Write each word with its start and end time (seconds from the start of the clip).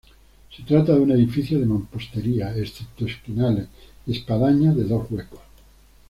Se 0.51 0.63
trata 0.63 0.93
de 0.93 0.99
un 0.99 1.11
edificio 1.11 1.59
de 1.59 1.67
mampostería, 1.67 2.57
excepto 2.57 3.05
esquinales 3.05 3.67
y 4.07 4.13
espadañas 4.13 4.75
de 4.75 4.85
dos 4.85 5.05
huecos. 5.11 5.41